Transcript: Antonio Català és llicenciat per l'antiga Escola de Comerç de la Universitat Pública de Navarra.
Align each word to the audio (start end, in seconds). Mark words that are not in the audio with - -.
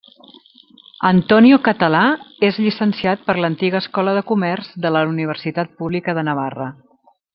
Antonio 1.09 1.59
Català 1.67 1.99
és 2.47 2.57
llicenciat 2.63 3.27
per 3.27 3.35
l'antiga 3.43 3.83
Escola 3.85 4.17
de 4.19 4.25
Comerç 4.33 4.73
de 4.87 4.93
la 4.97 5.05
Universitat 5.13 5.77
Pública 5.83 6.17
de 6.21 6.25
Navarra. 6.33 6.73